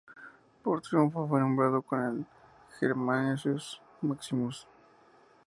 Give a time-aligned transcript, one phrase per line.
[0.63, 2.25] Por su triunfo fue nombrado con el de
[2.79, 4.67] "Germanicus Maximus".